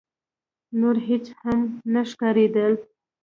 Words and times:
نور 0.79 0.95
هيڅ 1.07 1.25
هم 1.41 1.59
نه 1.93 2.01
ښکارېدل. 2.09 2.73